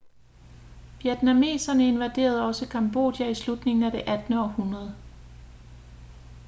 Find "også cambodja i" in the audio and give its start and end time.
2.47-3.35